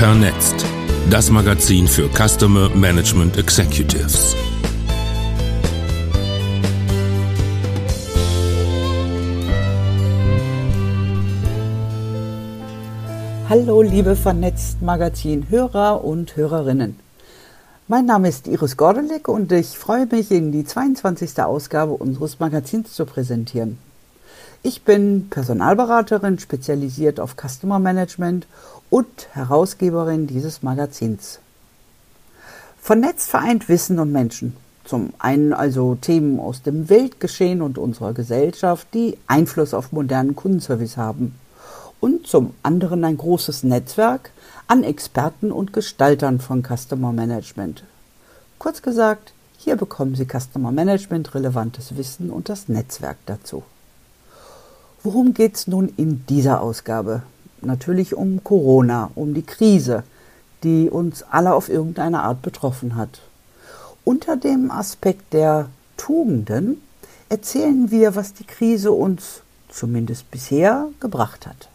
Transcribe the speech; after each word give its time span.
Vernetzt. 0.00 0.54
Das 1.10 1.30
Magazin 1.30 1.86
für 1.86 2.08
Customer 2.08 2.70
Management 2.70 3.36
Executives. 3.36 4.34
Hallo, 13.50 13.82
liebe 13.82 14.16
Vernetzt 14.16 14.80
Magazin 14.80 15.50
Hörer 15.50 16.02
und 16.02 16.34
Hörerinnen. 16.34 16.98
Mein 17.86 18.06
Name 18.06 18.30
ist 18.30 18.46
Iris 18.46 18.78
Gordelik 18.78 19.28
und 19.28 19.52
ich 19.52 19.76
freue 19.76 20.06
mich, 20.06 20.30
Ihnen 20.30 20.50
die 20.50 20.64
22. 20.64 21.42
Ausgabe 21.42 21.92
unseres 21.92 22.40
Magazins 22.40 22.94
zu 22.94 23.04
präsentieren. 23.04 23.76
Ich 24.62 24.82
bin 24.82 25.30
Personalberaterin, 25.30 26.38
spezialisiert 26.38 27.18
auf 27.18 27.34
Customer 27.34 27.78
Management 27.78 28.46
und 28.90 29.06
Herausgeberin 29.32 30.26
dieses 30.26 30.62
Magazins. 30.62 31.38
Vernetzt 32.78 33.30
vereint 33.30 33.70
Wissen 33.70 33.98
und 33.98 34.12
Menschen. 34.12 34.54
Zum 34.84 35.14
einen 35.18 35.54
also 35.54 35.94
Themen 35.94 36.38
aus 36.38 36.60
dem 36.60 36.90
Weltgeschehen 36.90 37.62
und 37.62 37.78
unserer 37.78 38.12
Gesellschaft, 38.12 38.86
die 38.92 39.16
Einfluss 39.26 39.72
auf 39.72 39.92
modernen 39.92 40.36
Kundenservice 40.36 40.98
haben. 40.98 41.36
Und 41.98 42.26
zum 42.26 42.52
anderen 42.62 43.02
ein 43.04 43.16
großes 43.16 43.62
Netzwerk 43.62 44.30
an 44.66 44.84
Experten 44.84 45.52
und 45.52 45.72
Gestaltern 45.72 46.38
von 46.38 46.62
Customer 46.62 47.12
Management. 47.12 47.84
Kurz 48.58 48.82
gesagt, 48.82 49.32
hier 49.56 49.76
bekommen 49.76 50.14
Sie 50.16 50.26
Customer 50.26 50.70
Management 50.70 51.34
relevantes 51.34 51.96
Wissen 51.96 52.30
und 52.30 52.50
das 52.50 52.68
Netzwerk 52.68 53.16
dazu. 53.24 53.62
Worum 55.02 55.32
geht 55.32 55.56
es 55.56 55.66
nun 55.66 55.88
in 55.96 56.26
dieser 56.26 56.60
Ausgabe? 56.60 57.22
Natürlich 57.62 58.14
um 58.14 58.44
Corona, 58.44 59.10
um 59.14 59.32
die 59.32 59.42
Krise, 59.42 60.04
die 60.62 60.90
uns 60.90 61.22
alle 61.22 61.54
auf 61.54 61.70
irgendeine 61.70 62.22
Art 62.22 62.42
betroffen 62.42 62.96
hat. 62.96 63.22
Unter 64.04 64.36
dem 64.36 64.70
Aspekt 64.70 65.32
der 65.32 65.70
Tugenden 65.96 66.82
erzählen 67.30 67.90
wir, 67.90 68.14
was 68.14 68.34
die 68.34 68.44
Krise 68.44 68.92
uns 68.92 69.40
zumindest 69.70 70.30
bisher 70.30 70.88
gebracht 71.00 71.46
hat. 71.46 71.70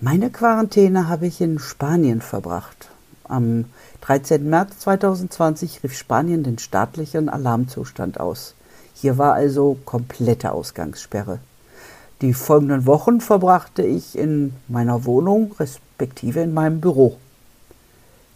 Meine 0.00 0.30
Quarantäne 0.30 1.08
habe 1.08 1.26
ich 1.26 1.40
in 1.40 1.58
Spanien 1.58 2.20
verbracht. 2.20 2.90
Am 3.24 3.64
13. 4.02 4.48
März 4.48 4.78
2020 4.80 5.82
rief 5.82 5.98
Spanien 5.98 6.44
den 6.44 6.58
staatlichen 6.58 7.28
Alarmzustand 7.28 8.20
aus. 8.20 8.54
Hier 8.94 9.18
war 9.18 9.34
also 9.34 9.76
komplette 9.84 10.52
Ausgangssperre. 10.52 11.40
Die 12.22 12.32
folgenden 12.32 12.86
Wochen 12.86 13.20
verbrachte 13.20 13.82
ich 13.82 14.16
in 14.16 14.54
meiner 14.68 15.04
Wohnung 15.04 15.52
respektive 15.60 16.40
in 16.40 16.54
meinem 16.54 16.80
Büro. 16.80 17.18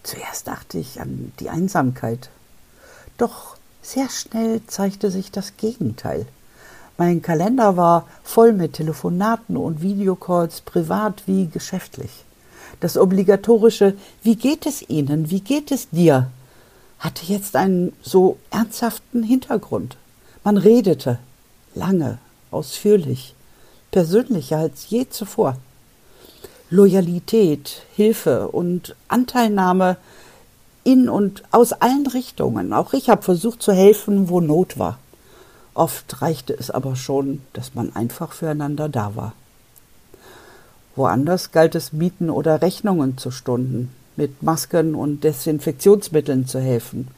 Zuerst 0.03 0.49
dachte 0.49 0.79
ich 0.79 1.01
an 1.01 1.33
die 1.41 1.49
Einsamkeit. 1.49 2.29
Doch 3.17 3.57
sehr 3.81 4.11
schnell 4.11 4.61
zeigte 4.67 5.11
sich 5.11 5.31
das 5.31 5.57
Gegenteil. 5.57 6.27
Mein 6.99 7.23
Kalender 7.23 7.79
war 7.79 8.07
voll 8.23 8.53
mit 8.53 8.75
Telefonaten 8.75 9.57
und 9.57 9.81
Videocalls, 9.81 10.61
privat 10.61 11.23
wie 11.27 11.47
geschäftlich. 11.47 12.25
Das 12.81 12.99
obligatorische 12.99 13.95
Wie 14.23 14.37
geht 14.37 14.67
es 14.67 14.87
Ihnen? 14.89 15.31
Wie 15.31 15.41
geht 15.41 15.71
es 15.71 15.89
dir? 15.89 16.31
hatte 16.99 17.25
jetzt 17.25 17.57
einen 17.57 17.95
so 18.03 18.37
ernsthaften 18.51 19.23
Hintergrund. 19.23 19.97
Man 20.45 20.59
redete 20.59 21.19
lange, 21.75 22.19
ausführlich, 22.51 23.35
persönlicher 23.91 24.59
als 24.59 24.89
je 24.89 25.09
zuvor. 25.09 25.57
Loyalität, 26.71 27.83
Hilfe 27.95 28.49
und 28.49 28.95
Anteilnahme 29.09 29.97
in 30.85 31.09
und 31.09 31.43
aus 31.51 31.73
allen 31.73 32.07
Richtungen. 32.07 32.73
Auch 32.73 32.93
ich 32.93 33.11
habe 33.11 33.23
versucht 33.23 33.63
zu 33.63 33.73
helfen, 33.73 34.29
wo 34.29 34.41
Not 34.41 34.79
war. 34.79 34.99
Oft 35.75 36.23
reichte 36.23 36.53
es 36.53 36.71
aber 36.71 36.97
schon, 36.97 37.43
dass 37.53 37.75
man 37.75 37.95
einfach 37.95 38.33
füreinander 38.33 38.89
da 38.89 39.17
war. 39.17 39.33
Woanders 40.97 41.53
galt 41.53 41.75
es 41.75 41.93
Mieten 41.93 42.31
oder 42.31 42.63
Rechnungen 42.63 43.17
zu 43.19 43.31
stunden, 43.31 43.91
mit 44.17 44.43
Masken 44.43 44.95
und 44.95 45.25
Desinfektionsmitteln 45.25 46.47
zu 46.47 46.61
helfen. 46.61 47.09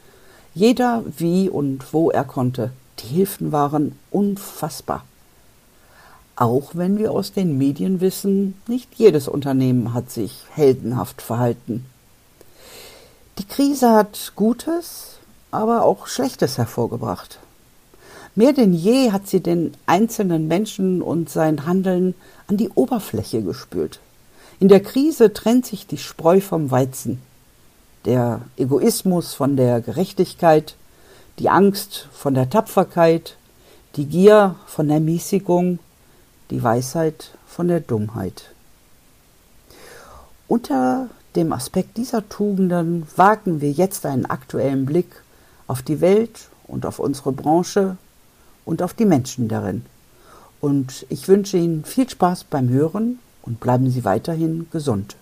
Jeder 0.53 1.03
wie 1.17 1.49
und 1.49 1.93
wo 1.93 2.11
er 2.11 2.23
konnte. 2.23 2.71
Die 2.99 3.07
Hilfen 3.07 3.51
waren 3.51 3.97
unfassbar. 4.11 5.03
Auch 6.35 6.71
wenn 6.73 6.97
wir 6.97 7.11
aus 7.11 7.31
den 7.31 7.57
Medien 7.57 8.01
wissen, 8.01 8.55
nicht 8.67 8.95
jedes 8.95 9.27
Unternehmen 9.27 9.93
hat 9.93 10.09
sich 10.09 10.45
heldenhaft 10.51 11.21
verhalten. 11.21 11.85
Die 13.37 13.45
Krise 13.45 13.91
hat 13.91 14.33
Gutes, 14.35 15.17
aber 15.51 15.83
auch 15.83 16.07
Schlechtes 16.07 16.57
hervorgebracht. 16.57 17.39
Mehr 18.35 18.53
denn 18.53 18.73
je 18.73 19.11
hat 19.11 19.27
sie 19.27 19.41
den 19.41 19.73
einzelnen 19.85 20.47
Menschen 20.47 21.03
und 21.03 21.29
sein 21.29 21.67
Handeln 21.67 22.15
an 22.47 22.57
die 22.57 22.69
Oberfläche 22.69 23.43
gespült. 23.43 23.99
In 24.59 24.69
der 24.69 24.81
Krise 24.81 25.33
trennt 25.33 25.67
sich 25.67 25.85
die 25.85 25.99
Spreu 25.99 26.41
vom 26.41 26.71
Weizen. 26.71 27.21
Der 28.05 28.41
Egoismus 28.57 29.35
von 29.35 29.55
der 29.55 29.81
Gerechtigkeit, 29.81 30.75
die 31.37 31.49
Angst 31.49 32.07
von 32.11 32.33
der 32.33 32.49
Tapferkeit, 32.49 33.37
die 33.95 34.05
Gier 34.05 34.55
von 34.65 34.87
der 34.87 34.99
Mäßigung, 34.99 35.77
die 36.49 36.63
Weisheit 36.63 37.31
von 37.47 37.67
der 37.67 37.79
Dummheit. 37.79 38.51
Unter 40.47 41.09
dem 41.35 41.51
Aspekt 41.51 41.97
dieser 41.97 42.27
Tugenden 42.29 43.07
wagen 43.15 43.61
wir 43.61 43.71
jetzt 43.71 44.05
einen 44.05 44.25
aktuellen 44.25 44.85
Blick 44.85 45.23
auf 45.67 45.81
die 45.81 46.01
Welt 46.01 46.49
und 46.67 46.85
auf 46.85 46.99
unsere 46.99 47.31
Branche 47.31 47.97
und 48.65 48.81
auf 48.81 48.93
die 48.93 49.05
Menschen 49.05 49.47
darin. 49.47 49.85
Und 50.61 51.05
ich 51.09 51.27
wünsche 51.27 51.57
Ihnen 51.57 51.83
viel 51.85 52.09
Spaß 52.09 52.45
beim 52.45 52.69
Hören 52.69 53.19
und 53.41 53.59
bleiben 53.59 53.89
Sie 53.89 54.05
weiterhin 54.05 54.67
gesund. 54.71 55.15